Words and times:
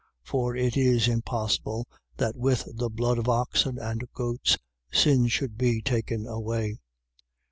For 0.23 0.55
it 0.55 0.75
is 0.77 1.07
impossible 1.07 1.85
that 2.17 2.35
with 2.35 2.65
the 2.75 2.89
blood 2.89 3.19
of 3.19 3.29
oxen 3.29 3.77
and 3.77 4.11
goats 4.13 4.57
sin 4.91 5.27
should 5.27 5.59
be 5.59 5.79
taken 5.83 6.25
away. 6.25 6.79